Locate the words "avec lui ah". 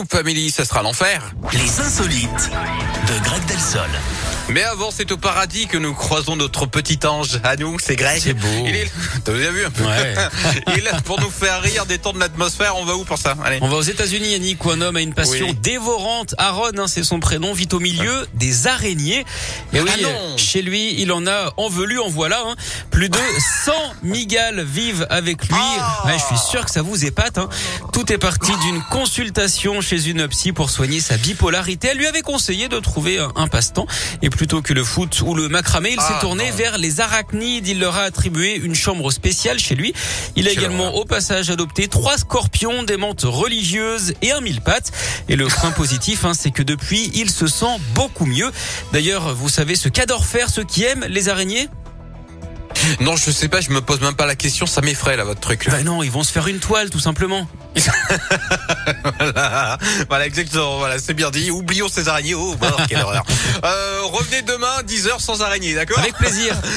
25.10-26.02